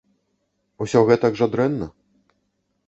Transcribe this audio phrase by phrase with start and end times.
[0.85, 1.87] Усё гэтак жа дрэнна?